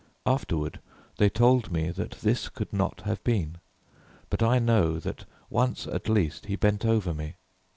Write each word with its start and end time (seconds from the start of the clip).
Afterward 0.25 0.79
they 1.17 1.29
told 1.29 1.71
me 1.71 1.91
that 1.91 2.13
this 2.23 2.49
could 2.49 2.73
not 2.73 3.01
have 3.01 3.23
been, 3.23 3.59
but 4.31 4.41
I 4.41 4.57
know 4.57 4.97
that 4.99 5.25
once 5.47 5.85
at 5.85 6.09
least 6.09 6.47
he 6.47 6.55
bent 6.55 6.83
over 6.87 7.13
me. 7.13 7.35